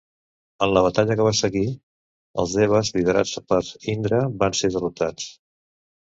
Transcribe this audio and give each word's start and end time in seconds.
En 0.65 0.71
la 0.77 0.81
batalla 0.85 1.17
que 1.19 1.27
va 1.27 1.33
seguir, 1.39 1.65
els 2.45 2.57
Devas, 2.61 2.91
liderats 2.97 3.35
per 3.53 3.61
Indra, 3.95 4.25
van 4.43 4.59
ser 4.63 4.73
derrotats. 4.79 5.31